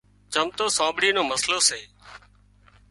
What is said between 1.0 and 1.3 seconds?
نو